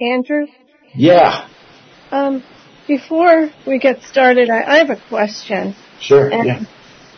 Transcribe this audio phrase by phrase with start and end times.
[0.00, 0.46] Andrew?
[0.94, 1.48] Yeah.
[2.10, 2.42] Um,
[2.86, 5.74] before we get started, I, I have a question.
[6.00, 6.28] Sure.
[6.30, 6.66] And,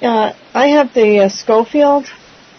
[0.00, 0.08] yeah.
[0.08, 2.06] Uh, I have the uh, Scofield.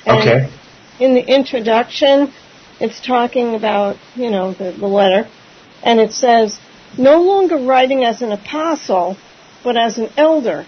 [0.05, 0.51] okay.
[0.99, 2.33] In the introduction,
[2.79, 5.29] it's talking about, you know, the, the letter,
[5.83, 6.57] and it says,
[6.97, 9.17] no longer writing as an apostle,
[9.63, 10.65] but as an elder.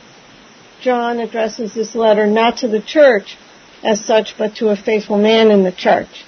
[0.82, 3.38] John addresses this letter not to the church
[3.84, 6.26] as such, but to a faithful man in the church.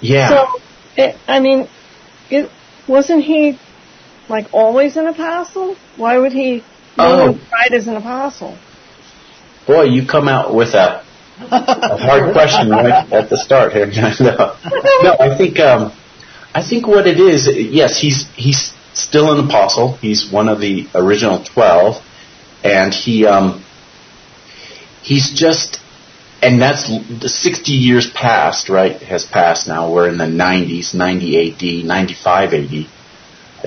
[0.00, 0.28] Yeah.
[0.28, 0.60] So,
[0.96, 1.68] it, I mean,
[2.30, 2.50] it,
[2.88, 3.58] wasn't he
[4.28, 5.76] like always an apostle?
[5.96, 6.62] Why would he
[6.98, 7.38] Oh.
[7.52, 8.56] write as an apostle?
[9.66, 11.04] Boy, you come out with a,
[11.40, 13.86] a hard question right at the start here.
[14.20, 14.56] no,
[15.02, 15.92] no, I think um,
[16.54, 17.48] I think what it is.
[17.54, 19.96] Yes, he's he's still an apostle.
[19.96, 22.02] He's one of the original twelve,
[22.64, 23.62] and he um,
[25.02, 25.78] he's just
[26.42, 29.00] and that's the 60 years past, right?
[29.02, 29.90] Has passed now.
[29.92, 32.86] We're in the 90s, 90 AD, 95 AD.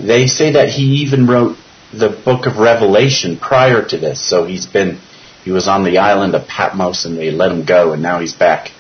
[0.06, 1.58] They say that he even wrote
[1.92, 4.22] the book of Revelation prior to this.
[4.28, 5.00] So he's been,
[5.44, 8.34] he was on the island of Patmos and they let him go and now he's
[8.34, 8.72] back.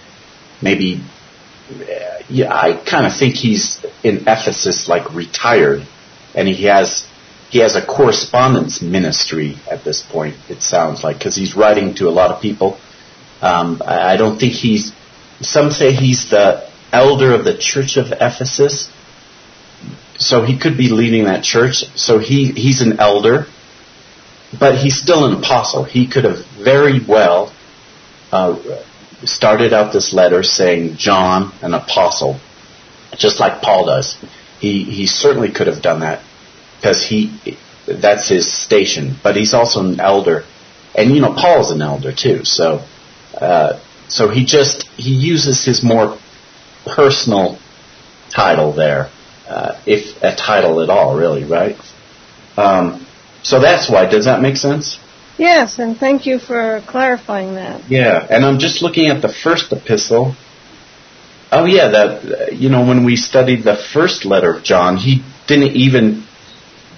[0.61, 1.01] Maybe,
[1.71, 5.87] uh, yeah, I kind of think he's in Ephesus, like retired,
[6.35, 7.07] and he has
[7.49, 10.35] he has a correspondence ministry at this point.
[10.49, 12.77] It sounds like because he's writing to a lot of people.
[13.41, 14.91] Um, I, don't think he's.
[15.41, 18.89] Some say he's the elder of the church of Ephesus,
[20.17, 21.85] so he could be leading that church.
[21.95, 23.47] So he he's an elder,
[24.59, 25.83] but he's still an apostle.
[25.83, 27.53] He could have very well
[28.31, 28.59] uh,
[29.23, 32.39] started out this letter saying John, an apostle,
[33.17, 34.17] just like Paul does.
[34.59, 36.21] He he certainly could have done that
[36.75, 39.15] because he that's his station.
[39.23, 40.43] But he's also an elder,
[40.93, 42.43] and you know Paul's an elder too.
[42.43, 42.85] So
[43.35, 46.17] uh, so he just he uses his more
[46.85, 47.59] personal
[48.33, 49.11] title there,
[49.47, 51.77] uh, if a title at all, really, right?
[52.57, 53.05] Um,
[53.43, 54.09] so that's why.
[54.09, 54.99] Does that make sense?
[55.37, 57.89] Yes, and thank you for clarifying that.
[57.89, 60.35] Yeah, and I'm just looking at the first epistle.
[61.51, 65.75] Oh yeah, that you know when we studied the first letter of John, he didn't
[65.77, 66.25] even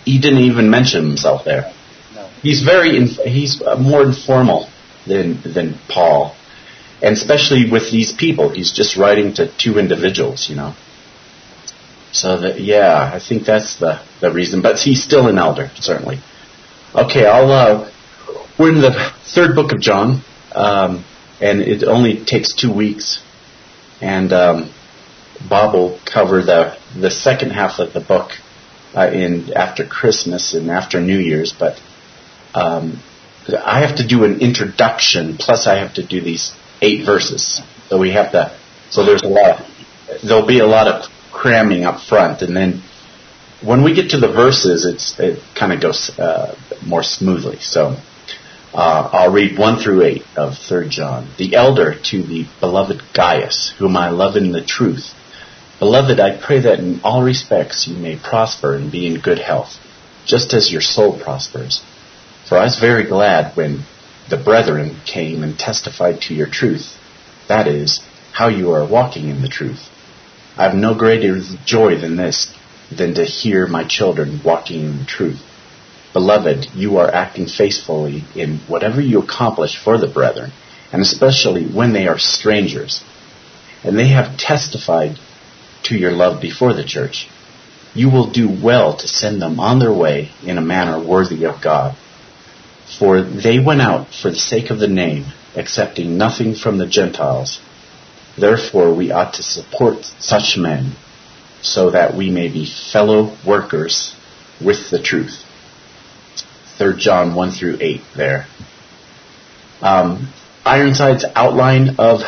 [0.05, 1.73] he didn't even mention himself there.
[2.15, 2.27] No.
[2.41, 4.70] He's very inf- he's uh, more informal
[5.05, 6.35] than than Paul,
[7.01, 10.75] and especially with these people, he's just writing to two individuals, you know.
[12.11, 14.61] So that yeah, I think that's the the reason.
[14.61, 16.19] But he's still an elder, certainly.
[16.93, 17.51] Okay, I'll.
[17.51, 17.91] Uh,
[18.59, 20.21] we're in the third book of John,
[20.53, 21.05] um,
[21.39, 23.23] and it only takes two weeks,
[24.01, 24.73] and um,
[25.47, 28.31] Bob will cover the the second half of the book
[28.95, 31.53] uh, in after Christmas and after New Year's.
[31.57, 31.79] But
[32.53, 33.01] um,
[33.47, 37.61] I have to do an introduction, plus I have to do these eight verses.
[37.89, 38.57] So we have to.
[38.89, 39.65] So there's a lot.
[40.23, 42.83] There'll be a lot of cramming up front, and then
[43.63, 47.59] when we get to the verses, it's it kind of goes uh, more smoothly.
[47.59, 47.97] So.
[48.73, 51.29] Uh, I'll read 1 through 8 of 3 John.
[51.37, 55.11] The elder to the beloved Gaius, whom I love in the truth.
[55.79, 59.77] Beloved, I pray that in all respects you may prosper and be in good health,
[60.25, 61.81] just as your soul prospers.
[62.51, 63.85] For I was very glad when
[64.29, 66.97] the brethren came and testified to your truth,
[67.47, 68.01] that is,
[68.33, 69.87] how you are walking in the truth.
[70.57, 72.53] I have no greater joy than this,
[72.91, 75.41] than to hear my children walking in the truth.
[76.11, 80.51] Beloved, you are acting faithfully in whatever you accomplish for the brethren,
[80.91, 83.01] and especially when they are strangers,
[83.81, 85.17] and they have testified
[85.83, 87.29] to your love before the church.
[87.93, 91.61] You will do well to send them on their way in a manner worthy of
[91.61, 91.95] God.
[92.97, 95.25] For they went out for the sake of the name,
[95.55, 97.59] accepting nothing from the Gentiles.
[98.37, 100.93] Therefore we ought to support such men,
[101.61, 104.15] so that we may be fellow workers
[104.63, 105.43] with the truth.
[106.77, 108.47] 3 John 1 through 8 there.
[109.81, 110.31] Um,
[110.65, 112.21] Ironside's outline of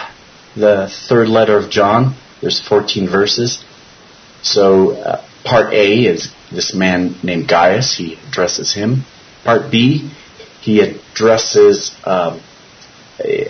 [0.56, 3.64] the third letter of John, there's 14 verses.
[4.42, 9.04] So uh, part A is this man named Gaius, he addresses him.
[9.44, 10.12] Part B,
[10.64, 12.42] he addresses, um,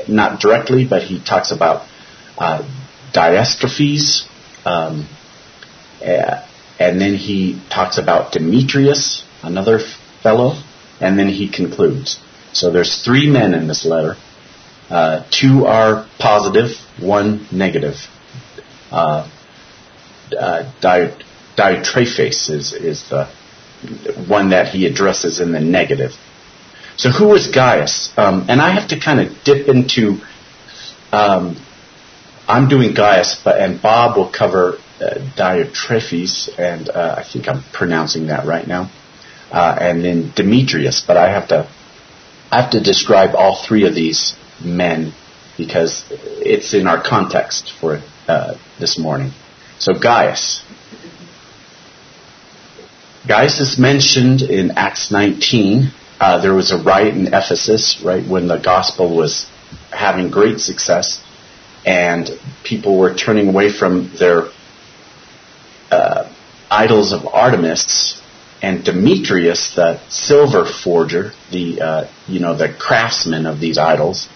[0.08, 1.88] not directly, but he talks about
[2.40, 2.68] uh,
[3.14, 4.28] Diotrephes,
[4.66, 5.08] um,
[6.02, 6.48] uh,
[6.80, 9.80] and then he talks about Demetrius, another
[10.24, 10.60] fellow,
[11.00, 12.20] and then he concludes.
[12.52, 14.16] So there's three men in this letter.
[14.90, 17.96] Uh, two are positive, one negative.
[18.92, 19.30] Uh,
[20.36, 21.16] uh, Di-
[22.50, 23.30] is, is the
[24.28, 26.14] one that he addresses in the negative.
[26.98, 28.14] So who is Gaius?
[28.18, 30.22] Um, and I have to kind of dip into.
[31.12, 31.58] Um,
[32.48, 37.64] I'm doing Gaius, but and Bob will cover uh, Diotrephes, and uh, I think I'm
[37.74, 38.92] pronouncing that right now,
[39.52, 41.02] uh, and then Demetrius.
[41.06, 41.70] But I have to
[42.52, 45.14] I have to describe all three of these men
[45.58, 49.32] because it's in our context for uh, this morning.
[49.80, 50.64] So Gaius.
[53.28, 55.92] Gaius is mentioned in Acts 19.
[56.24, 59.46] Uh, there was a riot in Ephesus, right, when the gospel was
[59.92, 61.22] having great success,
[61.86, 62.30] and
[62.64, 64.44] people were turning away from their
[65.92, 66.34] uh,
[66.72, 68.22] idols of Artemis,
[68.62, 74.30] and Demetrius, the silver forger, the uh, you know the craftsman of these idols,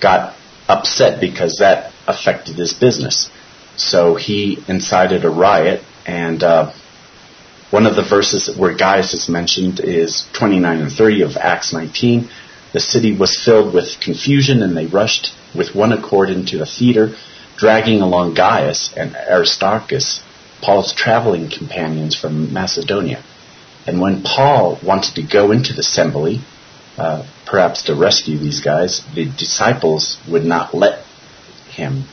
[0.00, 0.36] got
[0.68, 3.28] upset because that affected his business.
[3.74, 6.72] So he incited a riot, and uh,
[7.72, 12.28] one of the verses where Gaius is mentioned is 29 and 30 of Acts 19.
[12.74, 17.16] The city was filled with confusion, and they rushed with one accord into the theater,
[17.56, 20.22] dragging along Gaius and Aristarchus,
[20.60, 23.24] Paul's traveling companions from Macedonia.
[23.86, 26.40] And when Paul wanted to go into the assembly,
[26.98, 31.04] uh, perhaps to rescue these guys, the disciples would not let
[31.70, 32.04] him.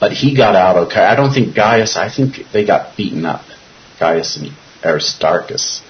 [0.00, 1.00] But he got out okay.
[1.00, 3.44] I don't think Gaius, I think they got beaten up.
[4.00, 4.52] Gaius and
[4.82, 5.82] Aristarchus.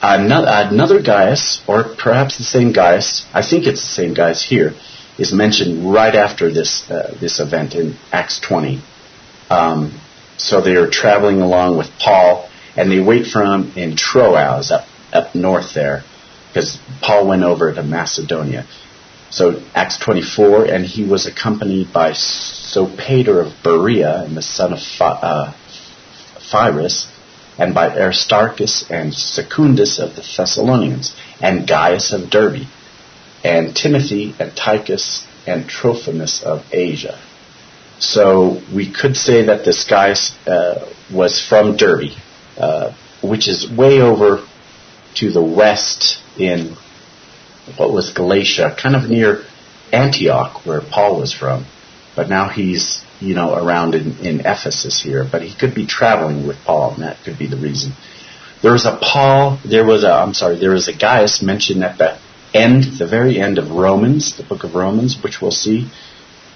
[0.00, 4.74] Another, another Gaius, or perhaps the same Gaius, I think it's the same Gaius here,
[5.18, 8.82] is mentioned right after this uh, this event in Acts 20.
[9.48, 9.98] Um,
[10.36, 14.86] so they are traveling along with Paul, and they wait for him in Troas, up
[15.12, 16.04] up north there,
[16.48, 18.66] because Paul went over to Macedonia.
[19.30, 24.80] So Acts 24, and he was accompanied by Sopater of Berea and the son of
[25.00, 25.52] uh,
[26.50, 27.08] Pyrrhus,
[27.58, 32.66] and by Aristarchus and Secundus of the Thessalonians, and Gaius of Derbe,
[33.42, 37.18] and Timothy and Tychus and Trophimus of Asia.
[37.98, 42.12] So we could say that this Gaius uh, was from Derbe,
[42.58, 42.92] uh,
[43.22, 44.46] which is way over
[45.16, 46.76] to the west in
[47.76, 49.44] what was Galatia, kind of near
[49.92, 51.66] Antioch, where Paul was from.
[52.14, 55.26] But now he's, you know, around in, in Ephesus here.
[55.30, 57.92] But he could be traveling with Paul, and that could be the reason.
[58.62, 61.98] There was a Paul, there was a, I'm sorry, there was a Gaius mentioned at
[61.98, 62.18] the
[62.54, 65.90] end, the very end of Romans, the book of Romans, which we'll see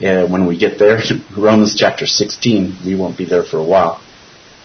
[0.01, 1.01] uh, when we get there.
[1.37, 4.01] Romans chapter 16, we won't be there for a while,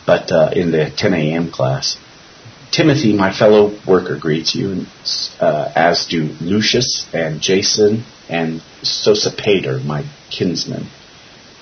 [0.06, 1.52] but uh, in the 10 a.m.
[1.52, 1.98] class.
[2.76, 4.86] Timothy, my fellow worker, greets you,
[5.40, 10.88] uh, as do Lucius and Jason and Sosipater, my kinsman.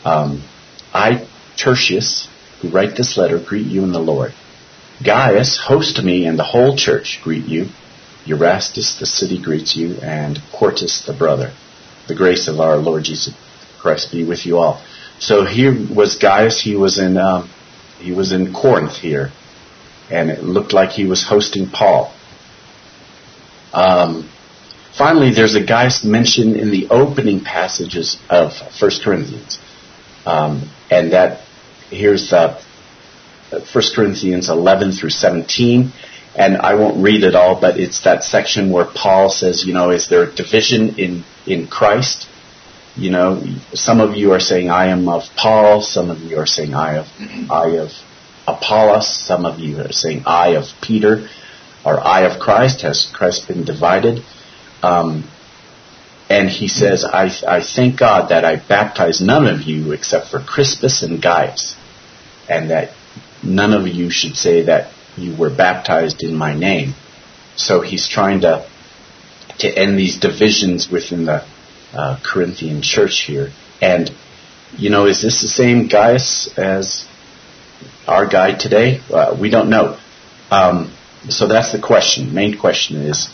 [0.04, 0.44] Um,
[0.92, 2.28] I, Tertius,
[2.62, 4.34] who write this letter, greet you in the Lord.
[5.06, 7.68] Gaius, host me, and the whole church greet you.
[8.26, 11.54] Erastus, the city, greets you, and Quartus, the brother.
[12.08, 13.36] The grace of our Lord Jesus
[13.80, 14.84] Christ be with you all.
[15.20, 16.60] So here was Gaius.
[16.60, 17.52] He was in um,
[18.00, 19.32] he was in Corinth here
[20.14, 22.14] and it looked like he was hosting Paul.
[23.74, 24.30] Um,
[24.96, 29.60] finally, there's a guy mentioned in the opening passages of 1 Corinthians,
[30.26, 31.42] um, and that
[31.90, 32.62] here's uh,
[33.50, 35.92] 1 Corinthians 11 through 17.
[36.36, 39.92] And I won't read it all, but it's that section where Paul says, you know,
[39.92, 42.28] is there a division in, in Christ?
[42.96, 43.44] You know,
[43.74, 46.98] some of you are saying I am of Paul, some of you are saying I
[46.98, 47.08] of
[47.52, 47.92] I of
[48.48, 49.08] Apollos.
[49.08, 51.30] Some of you are saying I of Peter
[51.86, 52.82] or I of Christ.
[52.82, 54.24] Has Christ been divided?
[54.82, 55.30] Um,
[56.30, 60.40] and he says, I, I thank God that I baptized none of you except for
[60.40, 61.76] Crispus and Gaius,
[62.50, 62.94] and that
[63.44, 66.94] none of you should say that you were baptized in my name.
[67.56, 68.68] So he's trying to
[69.60, 71.46] to end these divisions within the
[71.94, 73.52] uh, Corinthian church here.
[73.82, 74.10] And
[74.76, 77.08] you know, is this the same Gaius as
[78.08, 79.00] our Gaius today?
[79.12, 79.98] Uh, we don't know.
[80.52, 80.94] Um,
[81.30, 82.34] so that's the question.
[82.34, 83.30] Main question is: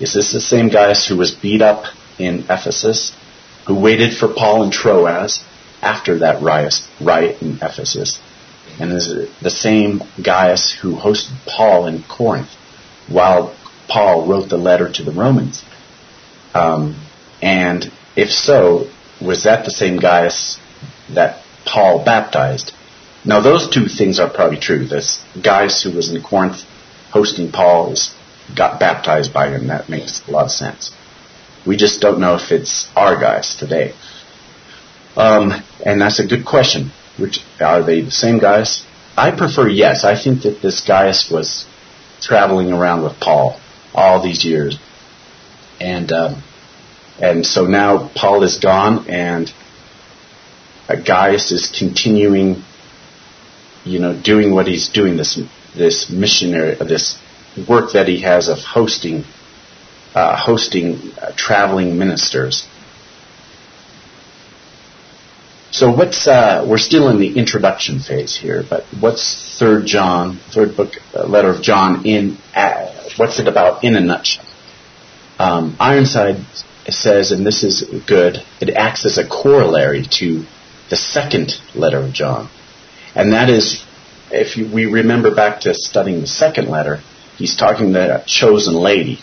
[0.00, 1.84] Is this the same Gaius who was beat up
[2.18, 3.14] in Ephesus,
[3.66, 5.42] who waited for Paul in Troas
[5.82, 8.18] after that riot, riot in Ephesus,
[8.80, 12.50] and is it the same Gaius who hosted Paul in Corinth
[13.08, 13.54] while
[13.88, 15.62] Paul wrote the letter to the Romans?
[16.54, 16.96] Um,
[17.42, 18.88] and if so,
[19.20, 20.58] was that the same Gaius
[21.10, 22.72] that Paul baptized?
[23.24, 24.86] Now, those two things are probably true.
[24.86, 26.62] This Gaius who was in Corinth
[27.10, 27.94] hosting Paul
[28.54, 29.68] got baptized by him.
[29.68, 30.92] That makes a lot of sense.
[31.66, 33.94] We just don't know if it's our Gaius today.
[35.16, 35.52] Um,
[35.84, 36.90] and that's a good question.
[37.18, 38.84] Which are they the same Gaius?
[39.16, 40.04] I prefer yes.
[40.04, 41.66] I think that this Gaius was
[42.20, 43.60] traveling around with Paul
[43.94, 44.76] all these years,
[45.80, 46.42] and um,
[47.20, 49.52] and so now Paul is gone, and
[51.06, 52.64] Gaius is continuing,
[53.84, 55.40] you know, doing what he's doing this
[55.76, 57.18] this missionary this
[57.68, 59.24] work that he has of hosting
[60.14, 62.66] uh, hosting uh, traveling ministers.
[65.70, 70.76] So what's uh, we're still in the introduction phase here, but what's Third John, third
[70.76, 72.38] book, uh, letter of John in?
[72.54, 74.44] Uh, what's it about in a nutshell?
[75.38, 76.44] Um, Ironside
[76.88, 78.38] says, and this is good.
[78.60, 80.44] It acts as a corollary to
[80.90, 82.50] the second letter of John,
[83.14, 83.84] and that is,
[84.30, 87.02] if you, we remember back to studying the second letter,
[87.36, 89.18] he's talking to a chosen lady,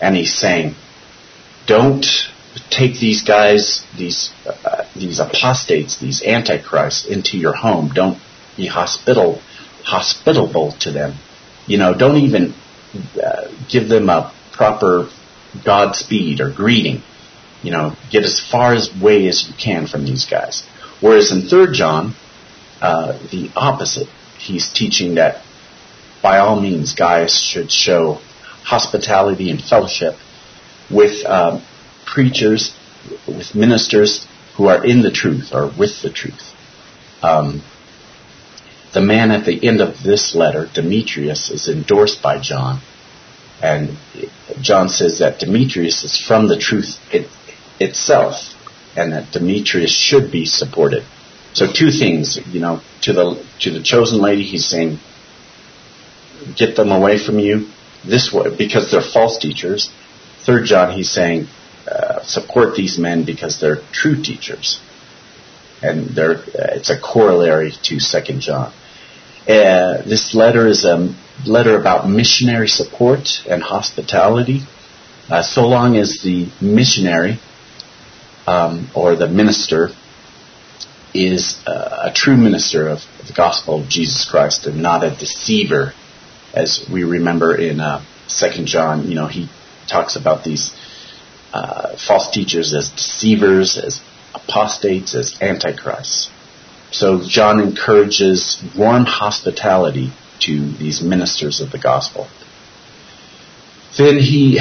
[0.00, 0.74] and he's saying,
[1.66, 2.06] don't
[2.70, 7.90] take these guys, these uh, these apostates, these antichrists into your home.
[7.94, 8.18] Don't
[8.56, 9.40] be hospitable
[9.84, 11.14] hospitable to them.
[11.66, 12.54] You know, don't even
[13.22, 15.08] uh, give them a proper
[15.64, 17.02] Godspeed or greeting.
[17.62, 20.66] You know, get as far away as you can from these guys.
[21.00, 22.14] Whereas in Third John,
[22.80, 24.08] uh, the opposite.
[24.38, 25.42] He's teaching that
[26.22, 28.20] by all means, Gaius should show
[28.64, 30.14] hospitality and fellowship
[30.90, 31.64] with um,
[32.04, 32.74] preachers,
[33.26, 36.52] with ministers who are in the truth or with the truth.
[37.22, 37.62] Um,
[38.92, 42.80] the man at the end of this letter, Demetrius, is endorsed by John.
[43.62, 43.96] And
[44.60, 47.28] John says that Demetrius is from the truth it,
[47.80, 48.54] itself
[48.96, 51.04] and that Demetrius should be supported.
[51.54, 54.98] So two things, you know, to the to the chosen lady, he's saying,
[56.56, 57.68] get them away from you
[58.04, 59.90] this way because they're false teachers.
[60.40, 61.48] Third John, he's saying,
[61.86, 64.80] uh, support these men because they're true teachers,
[65.82, 68.72] and they're uh, it's a corollary to Second John.
[69.48, 71.14] Uh, this letter is a
[71.46, 74.60] letter about missionary support and hospitality.
[75.30, 77.38] Uh, so long as the missionary
[78.46, 79.90] um, or the minister
[81.14, 85.94] is uh, a true minister of the gospel of Jesus Christ and not a deceiver,
[86.54, 89.08] as we remember in uh, Second John.
[89.08, 89.48] You know, he
[89.88, 90.74] talks about these
[91.52, 94.02] uh, false teachers as deceivers, as
[94.34, 96.30] apostates, as antichrists.
[96.90, 102.28] So John encourages warm hospitality to these ministers of the gospel.
[103.96, 104.60] Then he,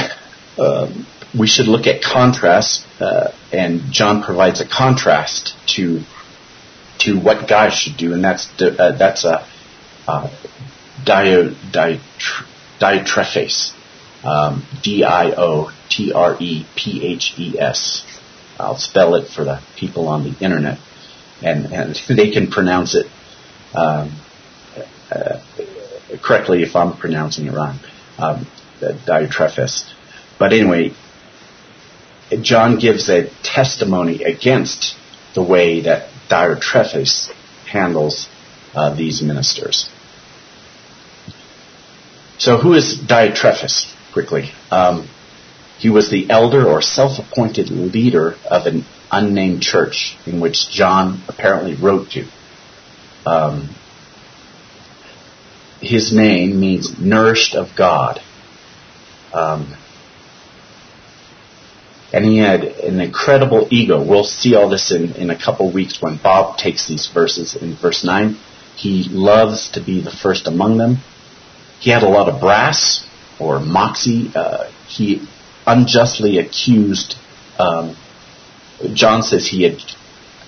[0.57, 0.91] uh,
[1.37, 6.01] we should look at contrast, uh, and John provides a contrast to
[6.99, 9.47] to what Gaius should do, and that's uh, that's a
[10.07, 10.29] uh,
[11.03, 11.49] dio,
[12.79, 13.73] Diotrephes,
[14.23, 15.73] um, D-I-O-T-R-E-P-H-E-S.
[18.59, 20.79] I'll spell it for the people on the internet
[21.41, 23.07] and, and they can pronounce it
[23.73, 24.19] um,
[25.11, 25.39] uh,
[26.21, 27.79] correctly if I'm pronouncing it wrong.
[28.17, 28.47] Um,
[28.79, 29.91] Diotrephes.
[30.37, 30.93] But anyway,
[32.41, 34.95] John gives a testimony against
[35.33, 37.31] the way that Diotrephes
[37.65, 38.27] handles
[38.73, 39.89] uh, these ministers.
[42.37, 43.93] So who is Diotrephes?
[44.13, 44.51] Quickly.
[44.71, 45.07] Um,
[45.77, 51.75] he was the elder or self-appointed leader of an unnamed church in which John apparently
[51.75, 52.27] wrote to.
[53.25, 53.75] Um,
[55.79, 58.21] his name means nourished of God.
[59.33, 59.75] Um,
[62.13, 64.03] and he had an incredible ego.
[64.03, 67.55] We'll see all this in, in a couple weeks when Bob takes these verses.
[67.55, 68.37] In verse 9,
[68.75, 70.97] he loves to be the first among them.
[71.79, 73.05] He had a lot of brass
[73.39, 74.31] or moxie.
[74.33, 75.27] Uh, he
[75.65, 77.15] unjustly accused
[77.59, 77.95] um,
[78.93, 79.79] John says he had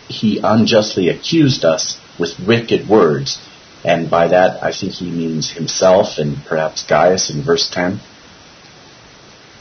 [0.07, 3.39] he unjustly accused us with wicked words,
[3.83, 7.99] and by that I think he means himself and perhaps Gaius in verse ten.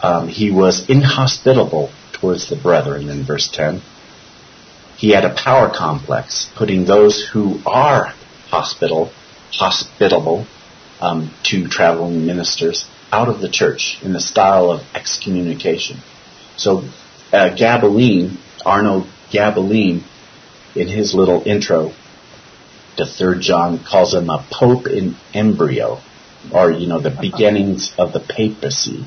[0.03, 3.83] Um, he was inhospitable towards the brethren in verse ten.
[4.97, 8.15] He had a power complex, putting those who are
[8.49, 9.13] hospital,
[9.53, 10.47] hospitable
[11.01, 15.99] um, to traveling ministers out of the church in the style of excommunication.
[16.57, 16.79] So
[17.33, 19.07] uh, Gaebelein Arno
[20.75, 21.93] in his little intro
[22.97, 26.01] to Third John, calls him a pope in embryo,
[26.53, 29.07] or you know the beginnings of the papacy,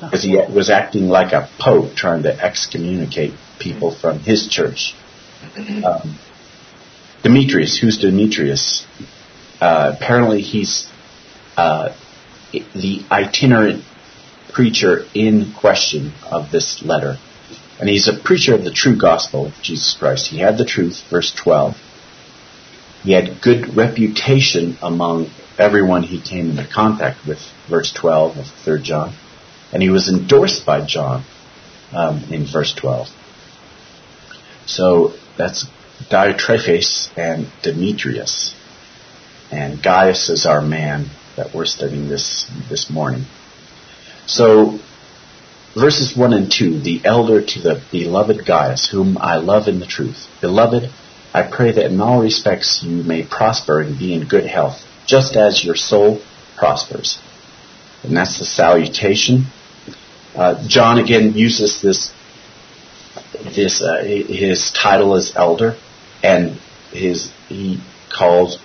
[0.00, 4.94] because he was acting like a pope trying to excommunicate people from his church.
[5.84, 6.18] Um,
[7.22, 8.86] Demetrius, who's Demetrius?
[9.60, 10.88] Uh, apparently, he's
[11.56, 11.94] uh,
[12.52, 13.84] the itinerant
[14.52, 17.16] preacher in question of this letter.
[17.80, 20.28] And he's a preacher of the true gospel of Jesus Christ.
[20.28, 21.76] He had the truth, verse 12.
[23.02, 27.38] He had good reputation among everyone he came into contact with,
[27.70, 29.14] verse 12 of 3 John.
[29.72, 31.24] And he was endorsed by John
[31.92, 33.08] um, in verse 12.
[34.66, 35.66] So that's
[36.10, 38.54] Diotrephes and Demetrius.
[39.50, 41.06] And Gaius is our man
[41.36, 43.24] that we're studying this this morning.
[44.26, 44.78] So
[45.74, 49.86] verses 1 and 2, the elder to the beloved Gaius, whom I love in the
[49.86, 50.26] truth.
[50.40, 50.90] Beloved,
[51.32, 55.36] I pray that in all respects you may prosper and be in good health, just
[55.36, 56.20] as your soul
[56.56, 57.18] prospers.
[58.02, 59.46] And that's the salutation.
[60.34, 62.12] Uh, John again uses this,
[63.54, 65.76] this, uh, his title as elder,
[66.22, 66.58] and
[66.92, 67.80] his, he
[68.10, 68.58] calls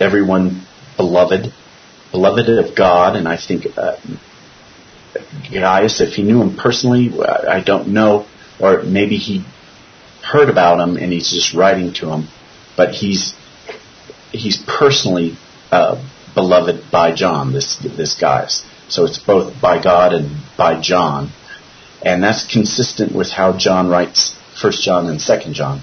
[0.00, 1.52] everyone beloved,
[2.12, 3.96] beloved of God, and I think, uh,
[5.50, 8.26] Gaius, if he knew him personally, I don't know,
[8.60, 9.44] or maybe he
[10.22, 12.28] heard about him and he's just writing to him,
[12.76, 13.34] but he's
[14.32, 15.36] he's personally
[15.70, 16.02] uh,
[16.34, 17.52] beloved by John.
[17.52, 21.30] This this Gaius, so it's both by God and by John,
[22.02, 25.82] and that's consistent with how John writes First John and Second John.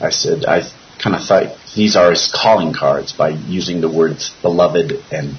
[0.00, 0.62] I said I
[1.02, 5.38] kind of thought these are his calling cards by using the words beloved and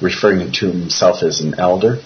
[0.00, 2.02] referring to himself as an elder.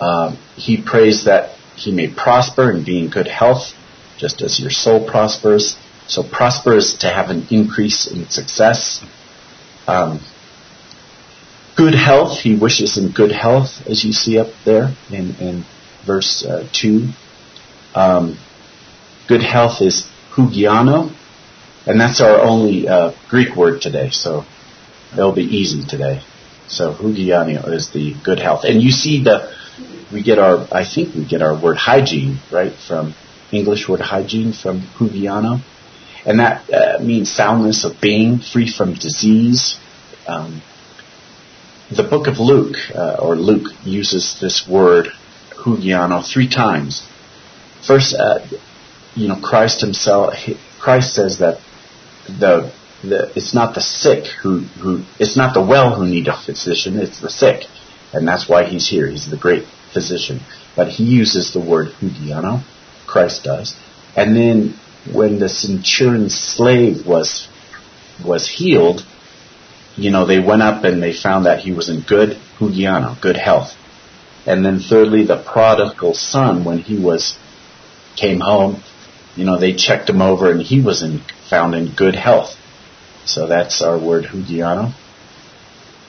[0.00, 3.72] Uh, he prays that he may prosper and be in good health,
[4.18, 5.76] just as your soul prospers.
[6.06, 9.04] So prosper is to have an increase in success.
[9.86, 10.20] Um,
[11.76, 15.64] good health, he wishes in good health, as you see up there in, in
[16.06, 17.08] verse uh, 2.
[17.94, 18.38] Um,
[19.28, 21.14] good health is hugiano,
[21.86, 24.44] and that's our only uh, Greek word today, so
[25.12, 26.22] it'll be easy today.
[26.68, 28.64] So hugiano is the good health.
[28.64, 29.52] And you see the
[30.12, 33.14] we get our, I think we get our word hygiene, right, from
[33.50, 35.62] English word hygiene from Hugiano.
[36.24, 39.78] And that uh, means soundness of being, free from disease.
[40.26, 40.62] Um,
[41.96, 45.08] the book of Luke, uh, or Luke, uses this word
[45.50, 47.06] Hugiano three times.
[47.86, 48.46] First, uh,
[49.14, 50.34] you know, Christ himself,
[50.80, 51.60] Christ says that
[52.26, 52.72] the,
[53.02, 56.98] the, it's not the sick who, who, it's not the well who need a physician,
[56.98, 57.64] it's the sick.
[58.12, 59.08] And that's why he's here.
[59.08, 60.40] He's the great physician.
[60.76, 62.62] But he uses the word hugiano,
[63.06, 63.76] Christ does.
[64.16, 64.74] And then
[65.10, 67.48] when the centurion's slave was
[68.24, 69.04] was healed,
[69.96, 73.36] you know, they went up and they found that he was in good hugiano, good
[73.36, 73.74] health.
[74.46, 77.38] And then thirdly, the prodigal son, when he was
[78.16, 78.82] came home,
[79.36, 82.56] you know, they checked him over and he was in, found in good health.
[83.24, 84.94] So that's our word hugiano.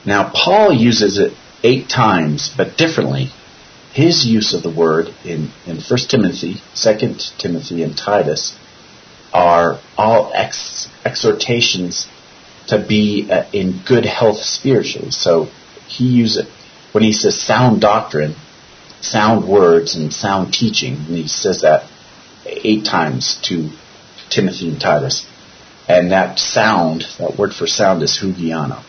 [0.04, 3.30] Now Paul uses it eight times, but differently
[3.94, 8.58] his use of the word in, in 1 Timothy, 2 Timothy, and Titus
[9.32, 12.08] are all ex- exhortations
[12.68, 15.10] to be uh, in good health spiritually.
[15.10, 15.48] So
[15.86, 16.52] he uses it
[16.92, 18.34] when he says sound doctrine,
[19.00, 21.88] sound words, and sound teaching, and he says that
[22.46, 23.70] eight times to
[24.30, 25.26] Timothy and Titus.
[25.88, 28.82] And that sound, that word for sound is hugiano.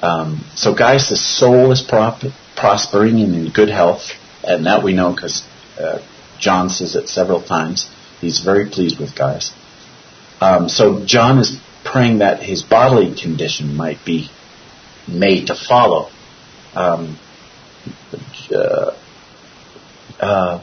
[0.00, 2.22] Um, so Gaius, the soul is prop-
[2.54, 4.12] prospering and in good health,
[4.44, 5.44] and that we know because
[5.78, 6.00] uh,
[6.38, 7.90] John says it several times.
[8.20, 9.52] He's very pleased with Gaius.
[10.40, 14.28] Um, so John is praying that his bodily condition might be
[15.06, 16.10] made to follow.
[16.74, 17.18] Um,
[18.54, 18.96] uh,
[20.20, 20.58] uh,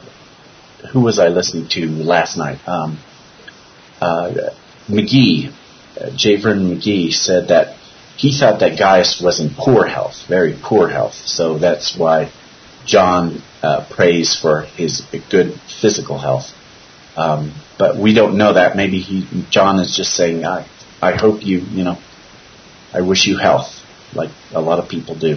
[0.92, 2.58] who was I listening to last night?
[2.66, 2.98] Um,
[4.00, 4.50] uh,
[4.88, 5.52] McGee,
[6.00, 6.36] uh, J.
[6.40, 7.76] Vernon McGee said that
[8.16, 11.14] he thought that Gaius was in poor health, very poor health.
[11.14, 12.32] So that's why
[12.84, 16.52] John uh, prays for his good physical health.
[17.16, 18.76] Um, but we don't know that.
[18.76, 20.68] Maybe he, John is just saying, I,
[21.00, 21.98] I hope you, you know,
[22.92, 23.82] I wish you health,
[24.14, 25.36] like a lot of people do.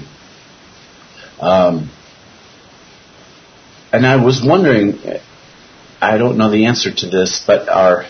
[1.39, 1.89] Um,
[3.91, 4.99] and I was wondering,
[6.01, 8.05] I don't know the answer to this, but our,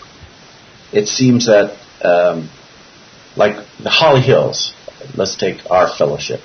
[0.91, 2.49] it seems that um,
[3.35, 4.73] like the Holly Hills.
[5.15, 6.41] Let's take our fellowship.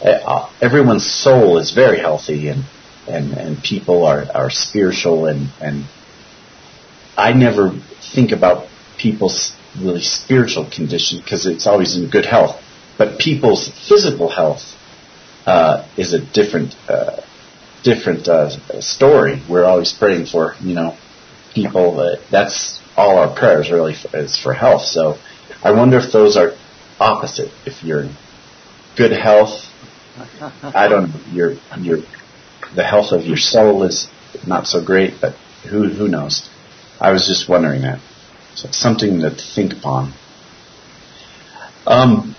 [0.00, 2.64] Uh, everyone's soul is very healthy, and
[3.08, 5.86] and and people are are spiritual, and and
[7.16, 7.72] I never
[8.14, 12.60] think about people's really spiritual condition because it's always in good health.
[12.98, 14.62] But people's physical health
[15.46, 17.20] uh, is a different uh,
[17.82, 19.42] different uh, story.
[19.48, 20.96] We're always praying for you know
[21.54, 22.18] people.
[22.30, 24.82] That's all our prayers really for, is for health.
[24.82, 25.18] So
[25.62, 26.52] I wonder if those are
[26.98, 27.52] opposite.
[27.64, 28.16] If you're in
[28.96, 29.62] good health,
[30.62, 31.98] I don't know, your your
[32.74, 34.08] the health of your soul is
[34.46, 35.34] not so great, but
[35.68, 36.48] who who knows?
[37.00, 38.00] I was just wondering that.
[38.56, 40.12] So something to think upon.
[41.86, 42.34] Um,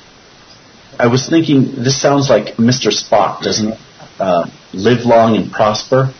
[1.00, 2.90] I was thinking this sounds like Mr.
[2.92, 3.80] Spock, doesn't it?
[4.20, 6.14] Uh, live long and prosper.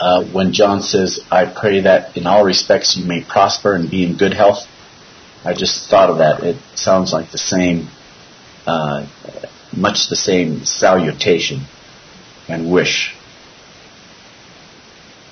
[0.00, 4.04] uh, when John says, I pray that in all respects you may prosper and be
[4.04, 4.66] in good health.
[5.44, 6.42] I just thought of that.
[6.42, 7.88] It sounds like the same,
[8.66, 9.06] uh,
[9.76, 11.62] much the same salutation
[12.48, 13.14] and wish.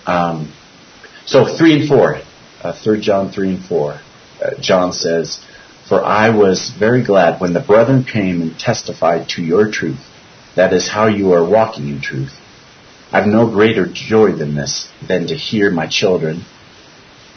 [0.07, 0.53] Um,
[1.27, 2.21] so three and four,
[2.63, 4.01] uh, 3 John three and four.
[4.43, 5.41] Uh, John says,
[5.89, 10.01] "For I was very glad when the brethren came and testified to your truth.
[10.55, 12.35] That is how you are walking in truth.
[13.11, 16.45] I have no greater joy than this, than to hear my children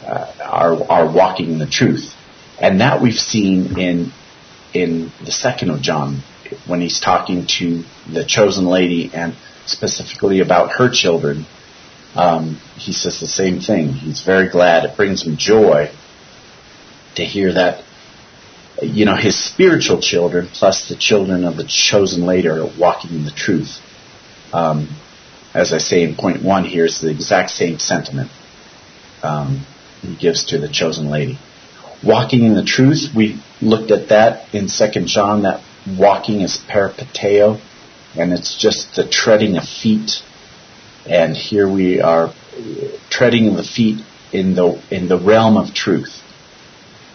[0.04, 2.14] uh, are are walking in the truth."
[2.58, 4.12] And that we've seen in
[4.72, 6.22] in the second of John
[6.66, 9.34] when he's talking to the chosen lady and
[9.66, 11.46] specifically about her children.
[12.16, 13.92] Um, he says the same thing.
[13.92, 14.84] He's very glad.
[14.84, 15.90] It brings him joy
[17.16, 17.84] to hear that,
[18.82, 23.24] you know, his spiritual children plus the children of the chosen lady are walking in
[23.24, 23.80] the truth.
[24.52, 24.88] Um,
[25.52, 28.30] as I say in point one here, is the exact same sentiment
[29.22, 29.66] um,
[30.02, 31.38] he gives to the chosen lady
[32.02, 33.08] walking in the truth.
[33.14, 35.42] We looked at that in Second John.
[35.42, 35.62] That
[35.98, 37.60] walking is peripateo,
[38.16, 40.22] and it's just the treading of feet.
[41.08, 42.32] And here we are
[43.10, 46.22] treading the feet in the in the realm of truth.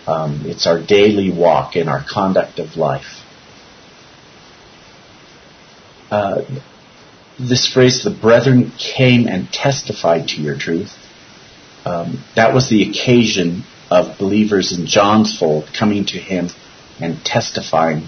[0.07, 3.21] Um, it's our daily walk in our conduct of life.
[6.09, 6.43] Uh,
[7.39, 10.93] this phrase, the brethren came and testified to your truth.
[11.85, 16.49] Um, that was the occasion of believers in John's fold coming to him
[16.99, 18.07] and testifying,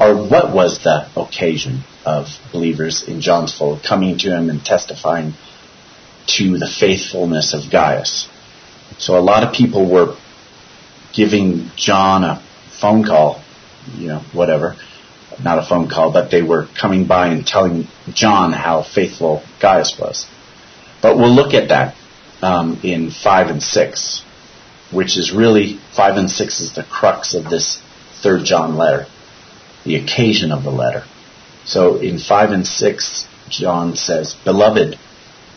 [0.00, 5.34] or what was the occasion of believers in John's fold coming to him and testifying
[6.26, 8.28] to the faithfulness of Gaius?
[8.98, 10.16] So a lot of people were
[11.12, 12.42] giving John a
[12.80, 13.42] phone call,
[13.94, 14.76] you know, whatever,
[15.44, 19.98] not a phone call, but they were coming by and telling John how faithful Gaius
[19.98, 20.26] was.
[21.02, 21.94] But we'll look at that
[22.42, 24.24] um, in 5 and 6
[24.92, 27.80] which is really five and six is the crux of this
[28.22, 29.06] third John letter,
[29.84, 31.04] the occasion of the letter.
[31.64, 34.98] So in five and six, John says, Beloved,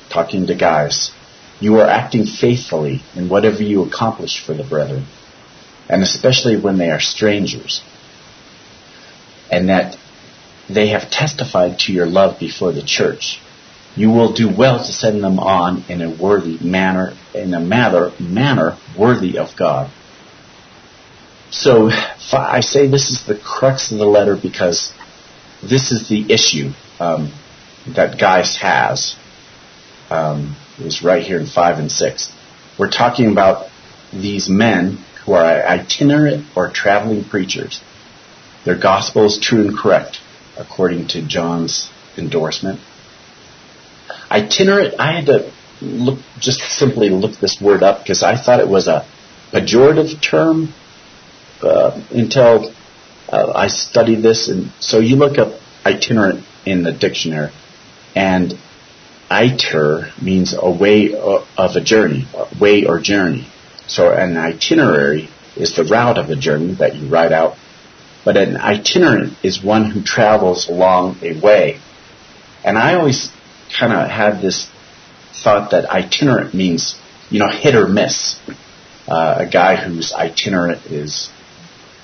[0.10, 1.12] talking to Gaius,
[1.60, 5.06] you are acting faithfully in whatever you accomplish for the brethren,
[5.90, 7.82] and especially when they are strangers,
[9.52, 9.98] and that
[10.70, 13.40] they have testified to your love before the church
[13.96, 18.12] you will do well to send them on in a worthy manner, in a manner,
[18.20, 19.92] manner worthy of God.
[21.52, 21.90] So
[22.32, 24.92] I say this is the crux of the letter because
[25.62, 27.32] this is the issue um,
[27.96, 29.16] that Gaius has.
[30.10, 32.32] Um, is right here in five and six.
[32.78, 33.70] We're talking about
[34.12, 37.82] these men who are itinerant or traveling preachers.
[38.66, 40.20] Their gospel is true and correct,
[40.58, 42.80] according to John's endorsement.
[44.30, 45.52] Itinerant, I had to
[45.82, 49.06] look, just simply look this word up because I thought it was a
[49.52, 50.74] pejorative term
[51.64, 52.74] uh, until
[53.30, 54.48] uh, I studied this.
[54.48, 57.52] And so you look up itinerant in the dictionary,
[58.16, 58.54] and
[59.30, 63.48] iter means a way of a journey, a way or journey.
[63.88, 67.58] So an itinerary is the route of a journey that you write out,
[68.24, 71.80] but an itinerant is one who travels along a way.
[72.64, 73.32] And I always
[73.78, 74.70] kind of had this
[75.44, 76.96] thought that itinerant means,
[77.30, 78.40] you know, hit or miss.
[79.08, 81.30] Uh, a guy who's itinerant is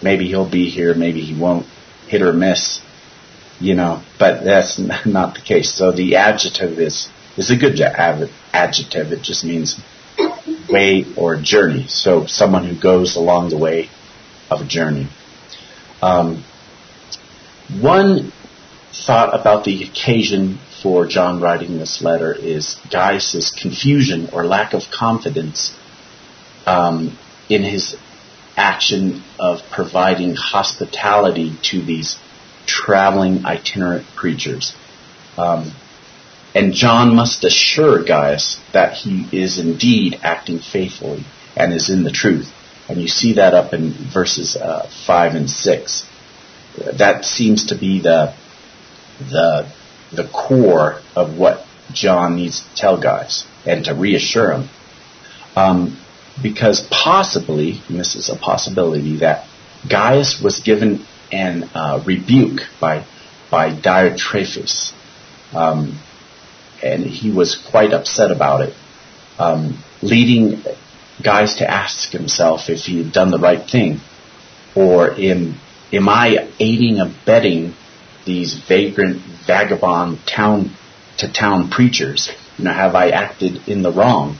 [0.01, 1.65] maybe he'll be here, maybe he won't,
[2.07, 2.81] hit or miss,
[3.59, 5.73] you know, but that's not the case.
[5.73, 9.11] So the adjective is, is a good adjective.
[9.11, 9.79] It just means
[10.69, 11.87] way or journey.
[11.87, 13.89] So someone who goes along the way
[14.49, 15.07] of a journey.
[16.01, 16.43] Um,
[17.81, 18.31] one
[19.05, 24.83] thought about the occasion for John writing this letter is Gaius's confusion or lack of
[24.91, 25.75] confidence
[26.65, 27.17] um,
[27.49, 27.95] in his
[28.59, 32.17] action of providing hospitality to these
[32.65, 34.73] traveling itinerant preachers.
[35.37, 35.71] Um,
[36.53, 42.11] and John must assure Gaius that he is indeed acting faithfully and is in the
[42.11, 42.51] truth.
[42.87, 46.05] And you see that up in verses uh, 5 and 6.
[46.97, 48.33] That seems to be the,
[49.19, 49.71] the
[50.11, 54.69] the core of what John needs to tell Gaius and to reassure him.
[55.55, 55.99] Um,
[56.41, 59.47] because possibly, and this is a possibility, that
[59.87, 63.05] Gaius was given an uh, rebuke by
[63.51, 64.93] by Diotrephes,
[65.53, 65.99] um,
[66.83, 68.73] and he was quite upset about it,
[69.39, 70.63] um, leading
[71.23, 73.99] Gaius to ask himself if he had done the right thing,
[74.75, 75.59] or am
[75.91, 77.73] am I aiding abetting
[78.25, 80.75] these vagrant, vagabond town
[81.17, 84.37] to town preachers You know, have I acted in the wrong?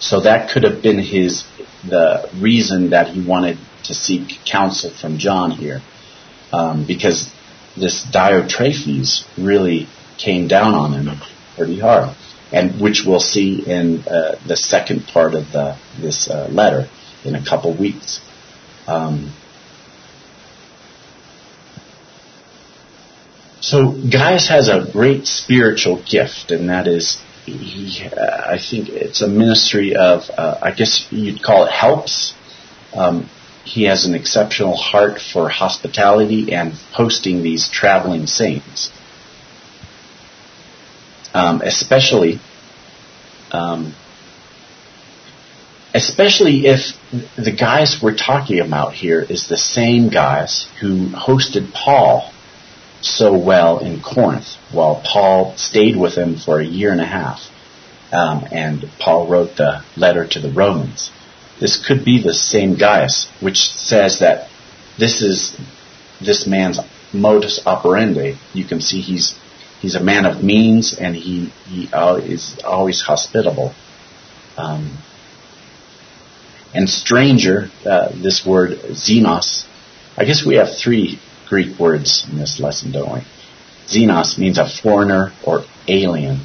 [0.00, 1.44] So that could have been his
[1.84, 5.80] the reason that he wanted to seek counsel from John here,
[6.52, 7.32] um, because
[7.76, 11.20] this Diotrephes really came down on him
[11.56, 12.16] pretty hard,
[12.52, 16.88] and which we'll see in uh, the second part of the this uh, letter
[17.24, 18.20] in a couple weeks.
[18.86, 19.32] Um,
[23.60, 29.28] so Gaius has a great spiritual gift, and that is, he, I think it's a
[29.28, 32.34] ministry of, uh, I guess you'd call it helps.
[32.94, 33.28] Um,
[33.64, 38.90] he has an exceptional heart for hospitality and hosting these traveling saints.
[41.32, 42.40] Um, especially,
[43.52, 43.94] um,
[45.94, 46.96] especially if
[47.36, 52.32] the Gaius we're talking about here is the same Gaius who hosted Paul
[53.00, 57.40] so well in Corinth, while Paul stayed with him for a year and a half,
[58.12, 61.10] um, and Paul wrote the letter to the Romans.
[61.60, 64.48] This could be the same Gaius, which says that
[64.98, 65.56] this is
[66.20, 66.78] this man's
[67.12, 68.38] modus operandi.
[68.52, 69.38] You can see he's
[69.80, 73.74] he's a man of means, and he he uh, is always hospitable.
[74.56, 74.98] Um,
[76.74, 79.66] and stranger, uh, this word xenos.
[80.16, 81.18] I guess we have three
[81.50, 83.20] Greek words in this lesson, don't we?
[83.88, 86.38] Xenos means a foreigner or alien,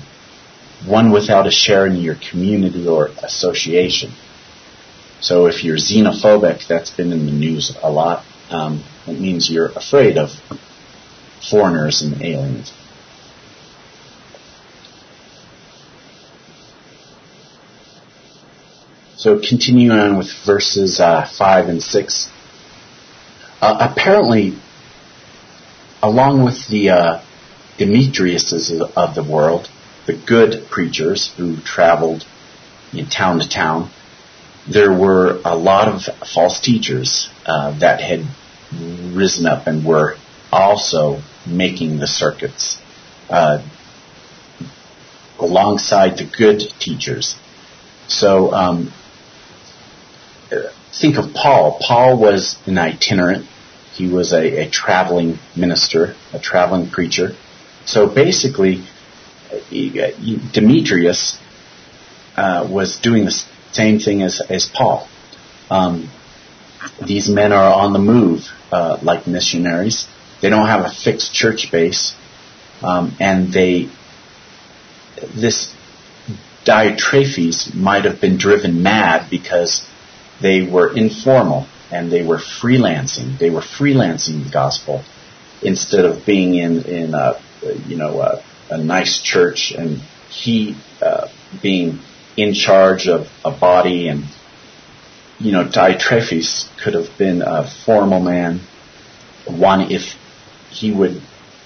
[0.87, 4.11] one without a share in your community or association.
[5.21, 8.25] So if you're xenophobic, that's been in the news a lot.
[8.49, 10.31] Um, it means you're afraid of
[11.49, 12.73] foreigners and aliens.
[19.17, 22.29] So continuing on with verses uh, 5 and 6.
[23.61, 24.57] Uh, apparently,
[26.05, 27.21] along with the uh,
[27.79, 29.69] Demetriuses of the world,
[30.05, 32.25] the good preachers who traveled
[32.93, 33.89] in town to town,
[34.71, 38.25] there were a lot of false teachers uh, that had
[38.71, 40.15] risen up and were
[40.51, 42.79] also making the circuits
[43.29, 43.65] uh,
[45.39, 47.35] alongside the good teachers.
[48.07, 48.93] So um,
[50.93, 51.79] think of Paul.
[51.81, 53.47] Paul was an itinerant.
[53.95, 57.29] He was a, a traveling minister, a traveling preacher.
[57.85, 58.83] So basically,
[59.71, 61.39] Demetrius
[62.35, 65.07] uh, was doing the same thing as, as Paul.
[65.69, 66.09] Um,
[67.05, 70.07] these men are on the move, uh, like missionaries.
[70.41, 72.13] They don't have a fixed church base,
[72.81, 73.89] um, and they
[75.33, 75.73] this
[76.65, 79.87] Diotrephes might have been driven mad because
[80.41, 83.37] they were informal and they were freelancing.
[83.37, 85.03] They were freelancing the gospel
[85.61, 87.41] instead of being in in a
[87.87, 91.27] you know a, a nice church and he uh,
[91.61, 91.99] being
[92.37, 94.25] in charge of a body and
[95.39, 98.61] you know Diotrephes could have been a formal man.
[99.47, 100.15] One if
[100.69, 101.21] he would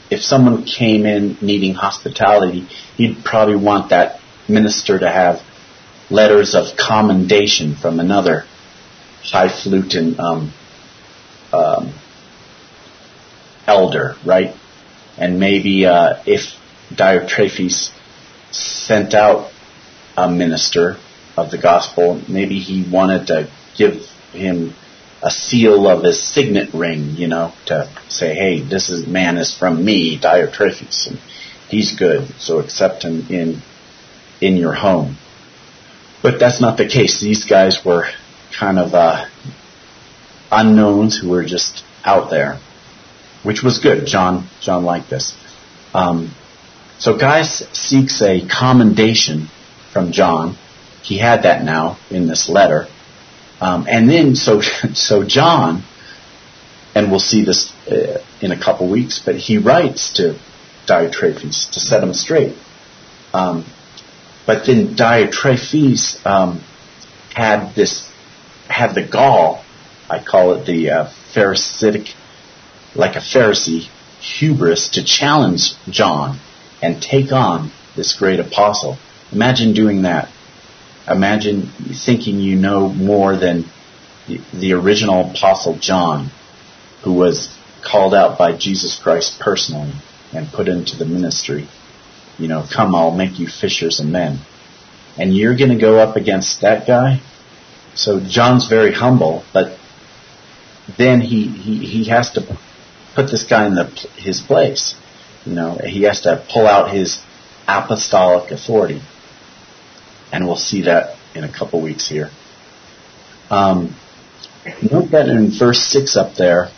[0.10, 5.42] if someone came in needing hospitality, he'd probably want that minister to have
[6.10, 8.46] letters of commendation from another
[9.32, 10.54] highfalutin um,
[11.54, 11.94] um,
[13.68, 14.56] elder, right?
[15.18, 16.56] And maybe uh, if
[16.94, 17.92] Diotrephes
[18.52, 19.52] sent out
[20.18, 20.98] a minister
[21.38, 24.74] of the gospel, maybe he wanted to give him
[25.22, 29.56] a seal of his signet ring, you know, to say, hey, this is man is
[29.56, 31.20] from me, Diotrephes, and
[31.70, 33.62] he's good, so accept him in
[34.42, 35.18] in your home.
[36.22, 37.20] But that's not the case.
[37.20, 38.08] These guys were
[38.58, 39.26] kind of uh,
[40.52, 42.60] unknowns who were just out there,
[43.44, 44.06] which was good.
[44.06, 45.36] John John liked this.
[45.94, 46.32] Um,
[46.98, 49.50] so Gaius seeks a commendation
[49.94, 50.58] from John.
[51.02, 52.88] He had that now in this letter,
[53.62, 54.62] um, and then so
[54.94, 55.84] so John,
[56.96, 60.40] and we'll see this uh, in a couple weeks, but he writes to
[60.88, 62.56] Diotrephes to set him straight.
[63.34, 63.66] Um,
[64.46, 66.64] but then Diotrephes um,
[67.36, 68.09] had this
[68.70, 69.64] have the gall,
[70.10, 72.14] I call it the uh, Pharisaic,
[72.96, 76.40] like a Pharisee, hubris to challenge John
[76.82, 78.98] and take on this great apostle.
[79.32, 80.30] Imagine doing that.
[81.08, 81.72] Imagine
[82.06, 83.66] thinking you know more than
[84.54, 86.30] the, original apostle John,
[87.04, 89.94] who was called out by Jesus Christ personally
[90.34, 91.68] and put into the ministry.
[92.38, 94.40] You know, come, I'll make you fishers of men.
[95.18, 97.22] And you're going to go up against that guy?
[97.96, 99.78] So John's very humble, but
[100.98, 102.58] then he, he, he has to
[103.16, 104.96] put this guy in the, his place.
[105.46, 107.22] You know, he has to pull out his
[107.68, 109.02] apostolic authority.
[110.32, 112.30] And we'll see that in a couple weeks here.
[113.50, 113.96] Um,
[114.92, 116.70] note that in verse 6 up there,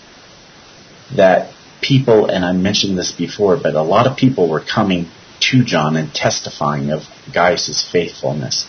[1.16, 5.08] that people, and I mentioned this before, but a lot of people were coming
[5.42, 8.68] to John and testifying of Gaius' faithfulness,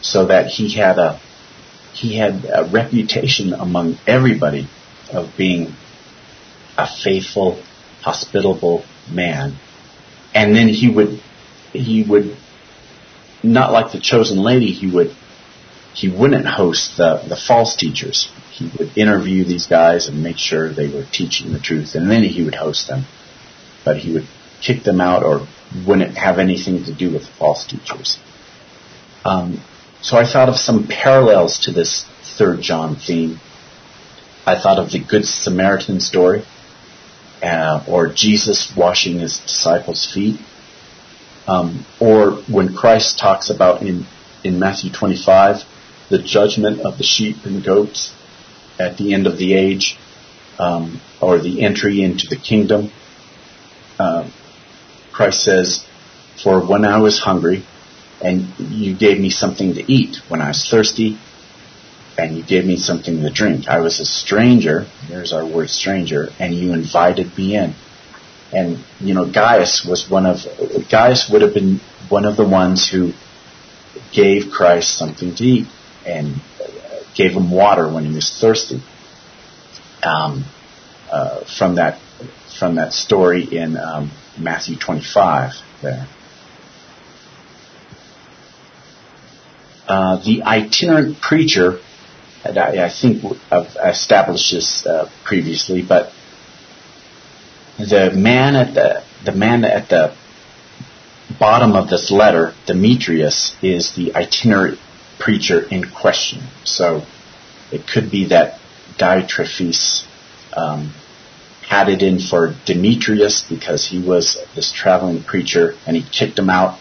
[0.00, 1.20] so that he had a
[1.92, 4.68] he had a reputation among everybody
[5.12, 5.74] of being
[6.76, 7.62] a faithful,
[8.02, 9.56] hospitable man.
[10.34, 11.20] And then he would
[11.72, 12.36] he would
[13.42, 15.14] not like the chosen lady, he would
[15.94, 18.30] he wouldn't host the, the false teachers.
[18.52, 22.22] He would interview these guys and make sure they were teaching the truth, and then
[22.22, 23.04] he would host them.
[23.84, 24.28] But he would
[24.60, 25.48] kick them out or
[25.86, 28.18] wouldn't have anything to do with false teachers.
[29.24, 29.60] Um,
[30.00, 33.40] so I thought of some parallels to this third John theme.
[34.46, 36.44] I thought of the Good Samaritan story,
[37.42, 40.40] uh, or Jesus washing his disciples' feet,
[41.46, 44.06] um, or when Christ talks about in
[44.44, 45.64] in Matthew 25
[46.10, 48.14] the judgment of the sheep and goats
[48.78, 49.98] at the end of the age,
[50.58, 52.90] um, or the entry into the kingdom.
[53.98, 54.28] Uh,
[55.12, 55.84] Christ says,
[56.42, 57.64] "For when I was hungry,
[58.20, 61.18] and you gave me something to eat; when I was thirsty,
[62.16, 63.68] and you gave me something to drink.
[63.68, 64.86] I was a stranger.
[65.08, 67.74] There's our word stranger, and you invited me in."
[68.52, 70.38] And you know, Gaius was one of
[70.90, 73.12] Gaius would have been one of the ones who
[74.12, 75.66] gave Christ something to eat
[76.06, 76.40] and
[77.14, 78.82] gave him water when he was thirsty.
[80.02, 80.44] Um,
[81.10, 81.98] uh, from that
[82.58, 85.52] from that story in um, Matthew 25
[85.82, 86.08] there.
[89.88, 91.80] Uh, the itinerant preacher,
[92.44, 96.12] I, I, think I've established this uh, previously, but
[97.78, 100.14] the man at the the man at the
[101.40, 104.78] bottom of this letter, Demetrius, is the itinerant
[105.18, 106.42] preacher in question.
[106.64, 107.06] So
[107.72, 108.60] it could be that
[108.98, 110.04] Diotrephes
[110.52, 110.92] um,
[111.66, 116.50] had it in for Demetrius because he was this traveling preacher and he kicked him
[116.50, 116.78] out,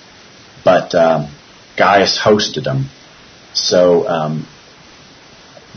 [0.64, 1.30] but um,
[1.78, 2.90] Gaius hosted him.
[3.54, 4.48] So um,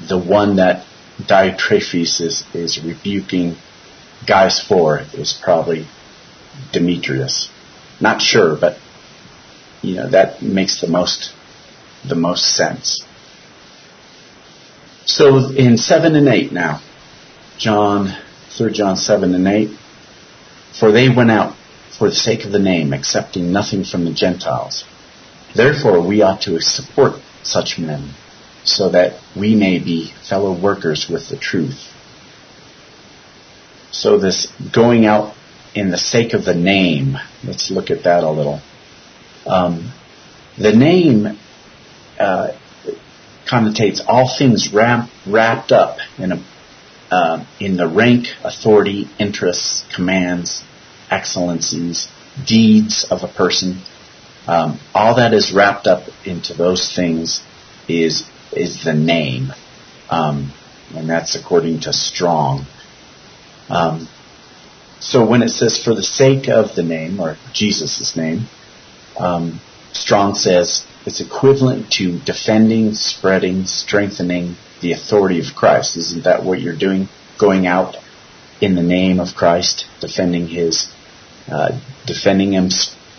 [0.08, 0.86] the one that
[1.20, 3.56] Diotrephes is, is rebuking
[4.26, 5.86] Gaius for is probably
[6.72, 7.50] Demetrius.
[8.00, 8.78] Not sure, but
[9.82, 11.32] you know that makes the most
[12.06, 13.04] the most sense.
[15.04, 16.80] So in seven and eight now,
[17.58, 18.16] John,
[18.50, 19.70] third John seven and eight,
[20.78, 21.56] for they went out
[21.98, 24.84] for the sake of the name, accepting nothing from the Gentiles.
[25.54, 28.10] Therefore we ought to support such men,
[28.64, 31.88] so that we may be fellow workers with the truth.
[33.90, 35.34] So this going out
[35.74, 38.60] in the sake of the name, let's look at that a little.
[39.46, 39.92] Um,
[40.58, 41.38] the name
[42.18, 42.52] uh,
[43.50, 46.44] connotates all things wrap, wrapped up in a
[47.10, 50.62] uh, in the rank, authority, interests, commands,
[51.10, 52.08] excellencies,
[52.46, 53.82] deeds of a person.
[54.46, 57.42] Um, all that is wrapped up into those things
[57.88, 59.52] is is the name,
[60.08, 60.52] um,
[60.94, 62.66] and that's according to Strong.
[63.68, 64.08] Um,
[64.98, 68.46] so when it says for the sake of the name or Jesus' name,
[69.18, 69.60] um,
[69.92, 75.96] Strong says it's equivalent to defending, spreading, strengthening the authority of Christ.
[75.96, 77.08] Isn't that what you're doing?
[77.38, 77.96] Going out
[78.60, 80.92] in the name of Christ, defending His,
[81.50, 82.68] uh, defending Him,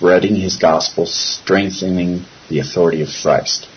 [0.01, 3.67] spreading His gospel, strengthening the authority of Christ.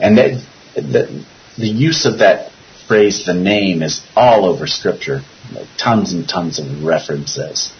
[0.00, 0.42] And that,
[0.74, 1.22] the,
[1.58, 2.50] the use of that
[2.88, 5.20] phrase, the name, is all over Scripture.
[5.76, 7.74] Tons and tons of references.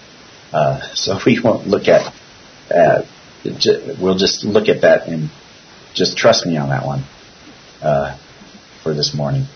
[0.53, 2.13] Uh, so we won't look at,
[2.71, 3.03] uh,
[3.99, 5.31] we'll just look at that and
[5.95, 7.05] just trust me on that one
[7.81, 8.19] uh,
[8.83, 9.47] for this morning.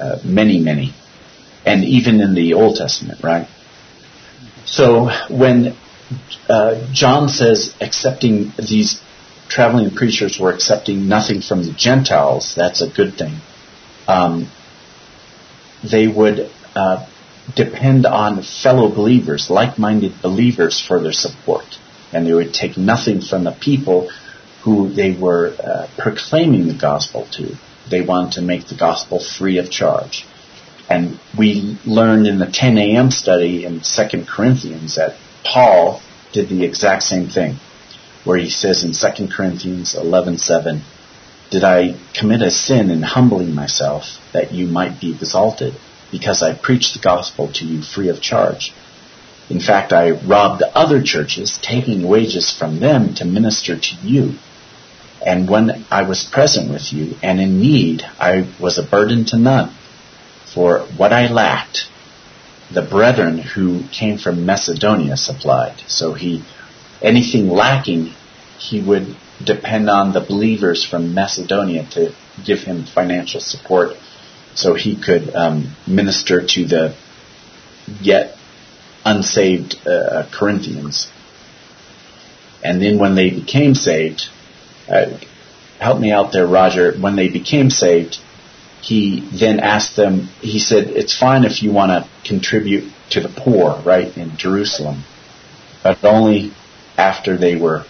[0.00, 0.94] Uh, many, many.
[1.66, 3.48] And even in the Old Testament, right?
[4.66, 5.76] So when
[6.48, 9.00] uh, John says accepting these
[9.48, 13.36] traveling preachers were accepting nothing from the Gentiles, that's a good thing.
[14.06, 14.50] Um,
[15.88, 17.06] they would uh,
[17.54, 21.64] depend on fellow believers, like-minded believers for their support.
[22.12, 24.10] And they would take nothing from the people
[24.62, 27.56] who they were uh, proclaiming the gospel to.
[27.90, 30.26] They wanted to make the gospel free of charge.
[30.90, 33.10] And we learned in the 10 a.m.
[33.10, 37.58] study in 2 Corinthians that Paul did the exact same thing,
[38.24, 40.82] where he says in 2 Corinthians 11:7,
[41.50, 45.74] "Did I commit a sin in humbling myself that you might be exalted?"
[46.10, 48.72] because I preached the gospel to you free of charge.
[49.50, 54.34] In fact, I robbed other churches, taking wages from them to minister to you.
[55.24, 59.38] And when I was present with you and in need, I was a burden to
[59.38, 59.74] none.
[60.46, 61.88] For what I lacked,
[62.70, 65.82] the brethren who came from Macedonia supplied.
[65.86, 66.44] So he,
[67.00, 68.14] anything lacking,
[68.58, 72.14] he would depend on the believers from Macedonia to
[72.44, 73.96] give him financial support
[74.54, 76.96] so he could um, minister to the
[78.00, 78.36] yet
[79.04, 81.10] unsaved uh, Corinthians.
[82.62, 84.28] And then when they became saved,
[84.88, 85.16] uh,
[85.78, 86.92] help me out there, Roger.
[86.98, 88.18] When they became saved,
[88.82, 93.28] he then asked them, he said, it's fine if you want to contribute to the
[93.28, 95.04] poor, right, in Jerusalem,
[95.82, 96.52] but only
[96.96, 97.84] after they were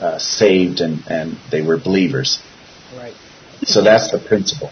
[0.00, 2.38] uh, saved and, and they were believers.
[2.96, 3.14] Right.
[3.62, 4.70] So that's the principle.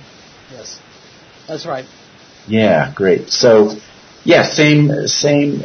[0.51, 0.81] Yes.
[1.47, 1.85] That's right.
[2.47, 3.29] Yeah, great.
[3.29, 3.77] So,
[4.25, 5.65] yeah, same, same,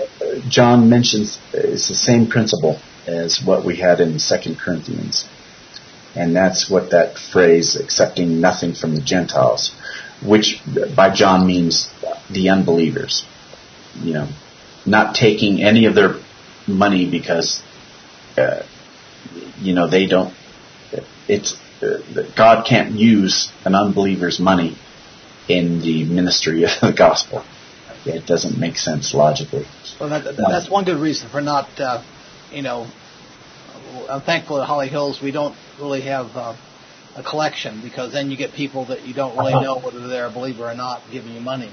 [0.49, 5.27] John mentions, it's the same principle as what we had in Second Corinthians.
[6.15, 9.73] And that's what that phrase, accepting nothing from the Gentiles,
[10.23, 10.61] which
[10.95, 11.89] by John means
[12.29, 13.25] the unbelievers.
[13.95, 14.27] You know,
[14.85, 16.15] not taking any of their
[16.67, 17.61] money because,
[18.37, 18.63] uh,
[19.59, 20.33] you know, they don't,
[21.27, 22.01] it's, uh,
[22.35, 24.77] God can't use an unbeliever's money
[25.47, 27.43] in the ministry of the gospel.
[28.05, 29.65] It doesn't make sense logically.
[29.99, 32.03] Well, that, that's one good reason for not, uh,
[32.51, 32.87] you know,
[34.09, 36.55] I'm thankful at Holly Hills we don't really have uh,
[37.15, 40.31] a collection because then you get people that you don't really know whether they're a
[40.31, 41.71] believer or not giving you money.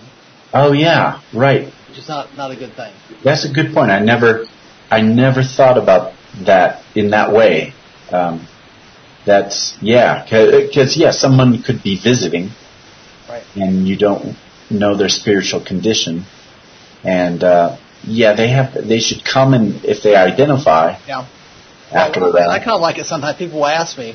[0.52, 1.72] Oh yeah, right.
[1.88, 2.92] Which is not not a good thing.
[3.24, 3.90] That's a good point.
[3.90, 4.46] I never
[4.90, 7.72] I never thought about that in that way.
[8.10, 8.46] Um,
[9.24, 12.50] that's yeah, because yeah, someone could be visiting,
[13.28, 13.44] right.
[13.54, 14.36] and you don't
[14.70, 16.24] know their spiritual condition,
[17.04, 20.98] and uh, yeah, they have they should come and if they identify.
[21.06, 21.26] Yeah
[21.92, 22.48] after well, that.
[22.48, 23.38] I kind of like it sometimes.
[23.38, 24.14] People will ask me,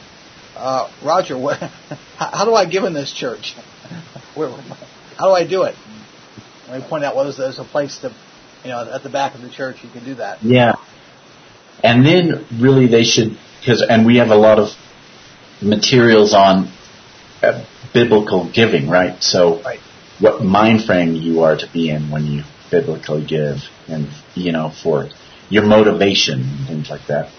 [0.55, 1.57] uh, Roger, what,
[2.17, 3.55] how do I give in this church?
[4.35, 4.49] Where,
[5.17, 5.75] how do I do it?
[6.67, 8.13] And we point out, well, there's, there's a place to,
[8.63, 10.43] you know, at the back of the church you can do that.
[10.43, 10.75] Yeah.
[11.83, 14.69] And then really they should, because, and we have a lot of
[15.61, 16.71] materials on
[17.43, 19.21] uh, biblical giving, right?
[19.21, 19.79] So right.
[20.19, 23.57] what mind frame you are to be in when you biblically give
[23.87, 25.09] and, you know, for
[25.49, 27.31] your motivation and things like that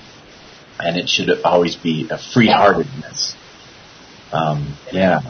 [0.79, 3.37] and it should always be a free-heartedness.
[4.33, 5.20] Um, yeah,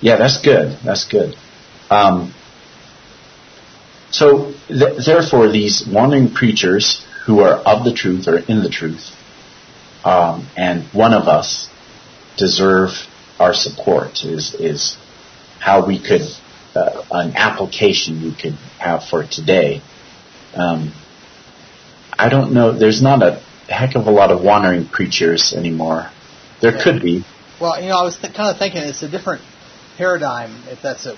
[0.00, 0.78] yeah, that's good.
[0.84, 1.34] That's good.
[1.90, 2.34] Um,
[4.10, 9.10] so, th- therefore, these wandering preachers who are of the truth or in the truth,
[10.04, 11.68] um, and one of us
[12.36, 12.90] deserve
[13.38, 14.24] our support.
[14.24, 14.96] Is is
[15.58, 16.22] how we could
[16.74, 19.82] uh, an application we could have for today.
[20.54, 20.92] Um,
[22.12, 22.72] I don't know.
[22.72, 26.10] There's not a heck of a lot of wandering preachers anymore.
[26.60, 26.84] There yeah.
[26.84, 27.24] could be.
[27.60, 29.42] Well, you know, I was th- kind of thinking it's a different
[29.96, 31.16] paradigm, if that's a,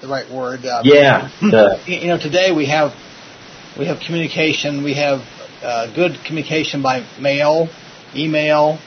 [0.00, 0.64] the right word.
[0.66, 1.30] Um, yeah.
[1.40, 2.92] The, you know, today we have
[3.78, 4.84] we have communication.
[4.84, 5.20] We have
[5.62, 7.68] uh, good communication by mail,
[8.14, 8.78] email,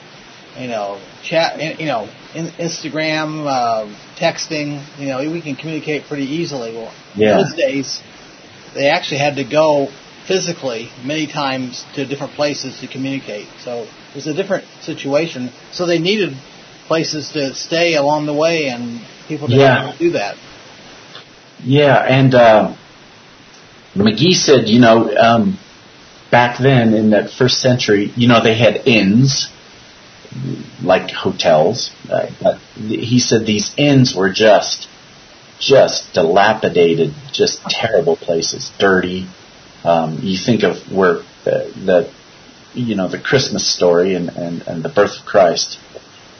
[0.57, 3.85] you know, chat, you know, in, Instagram, uh,
[4.17, 4.83] texting.
[4.99, 6.73] You know, we can communicate pretty easily.
[6.73, 7.37] Well, yeah.
[7.37, 8.01] those days
[8.73, 9.89] they actually had to go
[10.27, 13.47] physically many times to different places to communicate.
[13.59, 15.51] So it was a different situation.
[15.71, 16.37] So they needed
[16.87, 19.95] places to stay along the way and people to yeah.
[19.97, 20.37] do that.
[21.63, 22.75] Yeah, and uh,
[23.95, 25.59] McGee said, you know, um,
[26.29, 29.49] back then in that first century, you know, they had inns
[30.81, 34.87] like hotels, uh, but he said these inns were just
[35.59, 39.27] just dilapidated, just terrible places, dirty,
[39.83, 42.13] um, you think of where the, the,
[42.73, 45.79] you know, the Christmas story and, and, and the birth of Christ,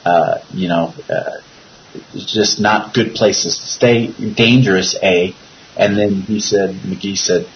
[0.04, 1.40] uh, you know, uh,
[2.14, 5.34] just not good places to stay, dangerous, A,
[5.76, 7.46] and then he said, McGee said,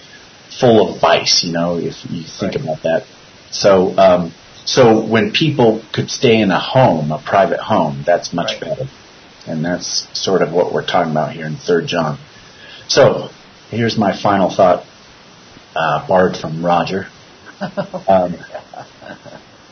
[0.61, 2.63] full of vice, you know, if you think right.
[2.63, 3.07] about that.
[3.51, 4.35] So, um,
[4.65, 8.61] so when people could stay in a home, a private home, that's much right.
[8.61, 8.89] better.
[9.47, 12.19] And that's sort of what we're talking about here in 3rd John.
[12.87, 13.31] So,
[13.71, 14.85] here's my final thought
[15.79, 17.07] uh, borrowed from Roger.
[18.09, 18.37] Um,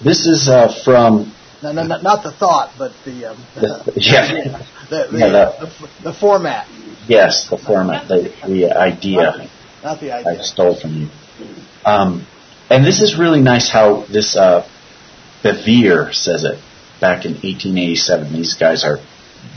[0.03, 1.33] this is uh, from.
[1.63, 4.27] No, no, not the thought, but the, um, the yeah,
[4.91, 5.71] the, the, yeah,
[6.03, 6.69] the, format.
[7.07, 9.23] Yes, the format, the, the idea.
[9.23, 9.51] Not the,
[9.85, 10.41] not the idea.
[10.41, 11.09] I stole from you.
[11.85, 12.27] Um,
[12.69, 14.69] and this is really nice how this uh,
[15.45, 16.59] Bevere says it
[17.01, 18.33] back in 1887.
[18.33, 18.99] These guys are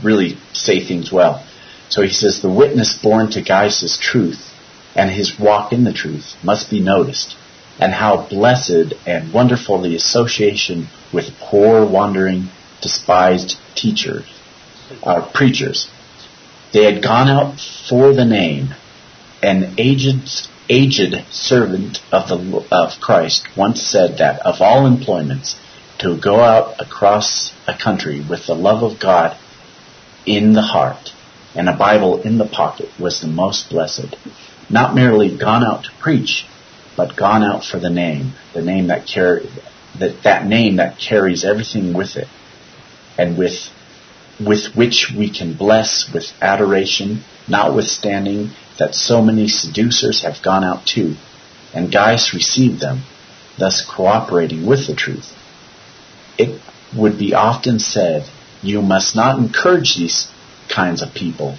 [0.04, 1.44] really say things well.
[1.88, 4.49] So he says, the witness born to Gaius' is truth
[5.00, 7.34] and his walk in the truth must be noticed.
[7.82, 12.40] and how blessed and wonderful the association with poor, wandering,
[12.82, 14.26] despised teachers,
[15.02, 15.88] uh, preachers.
[16.74, 18.74] They had gone out for the name.
[19.42, 20.28] An aged,
[20.68, 22.38] aged servant of the
[22.70, 25.56] of Christ once said that of all employments,
[26.00, 29.38] to go out across a country with the love of God
[30.26, 31.14] in the heart
[31.54, 34.16] and a Bible in the pocket was the most blessed.
[34.70, 36.46] Not merely gone out to preach,
[36.96, 39.48] but gone out for the name, the name that carry
[39.98, 42.28] that, that name that carries everything with it,
[43.18, 43.68] and with
[44.38, 50.86] with which we can bless with adoration, notwithstanding that so many seducers have gone out
[50.86, 51.16] too,
[51.74, 53.02] and Gaius received them,
[53.58, 55.36] thus cooperating with the truth.
[56.38, 56.60] It
[56.96, 58.28] would be often said,
[58.62, 60.28] you must not encourage these
[60.68, 61.58] kinds of people,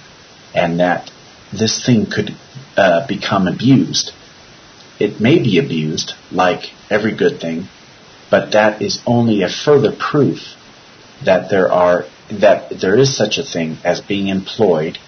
[0.54, 1.10] and that
[1.52, 2.34] this thing could
[2.76, 4.12] uh, become abused.
[4.98, 7.68] It may be abused, like every good thing,
[8.30, 10.38] but that is only a further proof
[11.24, 14.98] that there are that there is such a thing as being employed,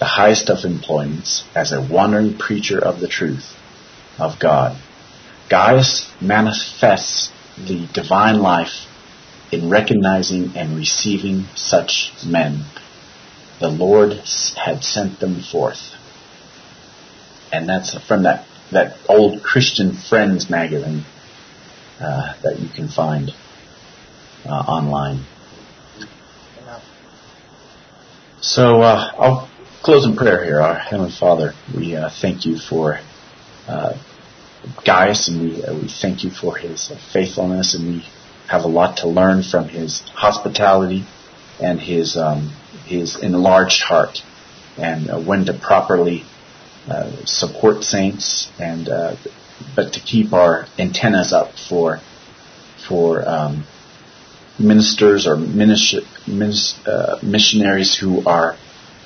[0.00, 3.54] the highest of employments, as a wandering preacher of the truth
[4.18, 4.76] of God.
[5.48, 8.86] Gaius manifests the divine life
[9.52, 12.64] in recognizing and receiving such men
[13.60, 14.12] the Lord
[14.56, 15.94] had sent them forth.
[17.52, 21.04] And that's from that, that old Christian Friends magazine
[22.00, 23.32] uh, that you can find
[24.44, 25.24] uh, online.
[28.40, 29.50] So uh, I'll
[29.82, 30.60] close in prayer here.
[30.60, 33.00] Our Heavenly Father, we uh, thank you for
[33.66, 33.98] uh,
[34.84, 38.06] Gaius, and we uh, we thank you for his faithfulness, and we
[38.48, 41.04] have a lot to learn from his hospitality
[41.60, 42.52] and his um,
[42.88, 44.18] his enlarged heart.
[44.76, 46.24] And uh, when to properly
[46.88, 49.16] uh, support saints and uh,
[49.74, 52.00] but to keep our antennas up for
[52.88, 53.64] for um,
[54.58, 56.00] ministers or minister,
[56.86, 58.56] uh, missionaries who are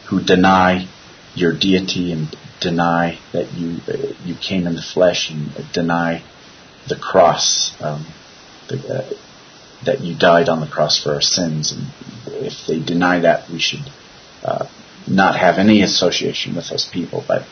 [0.09, 0.87] who deny
[1.35, 6.22] your deity and deny that you uh, you came in the flesh and deny
[6.89, 8.07] the cross um,
[8.68, 9.11] the, uh,
[9.85, 11.72] that you died on the cross for our sins.
[11.72, 13.87] And if they deny that, we should
[14.45, 14.66] uh,
[15.09, 17.43] not have any association with those people, but,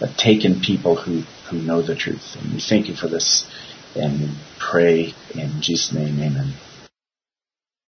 [0.00, 2.26] but take in people who, who know the truth.
[2.36, 3.46] And we thank you for this
[3.94, 6.65] and pray in Jesus' name, amen.